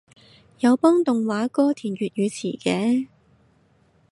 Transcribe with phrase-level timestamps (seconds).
[0.61, 3.05] 有幫動畫歌填粵語詞嘅